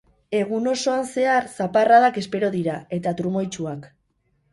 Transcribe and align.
Egun 0.35 0.69
osoan 0.69 1.03
zehar 1.09 1.49
zaparradak 1.65 2.17
espero 2.21 2.49
dira, 2.55 2.79
eta 2.99 3.13
trumoitsuak. 3.21 3.87